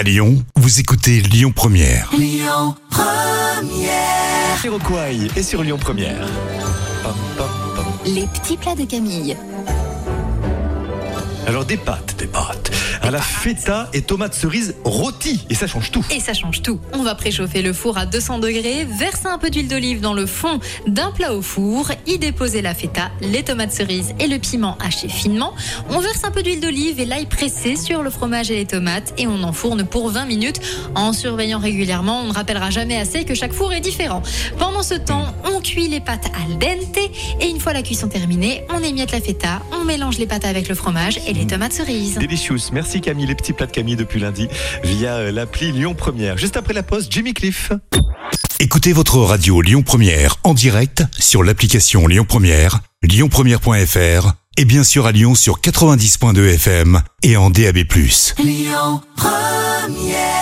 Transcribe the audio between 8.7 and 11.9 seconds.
de Camille. Alors des